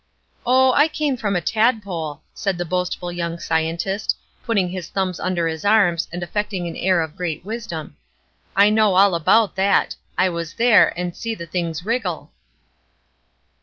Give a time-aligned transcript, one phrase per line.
[0.47, 5.47] "Oh, I came from a tadpole," said the boastful young scientist, putting his thumbs under
[5.47, 7.97] his arms, and affecting an air of great wisdom.
[8.55, 12.31] "I know all about that; I was there, and see the things wriggle."